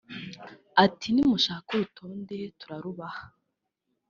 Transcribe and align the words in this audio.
Ati 0.83 1.07
“Nimushaka 1.11 1.67
urutonde 1.73 2.37
turarubaha 2.59 3.23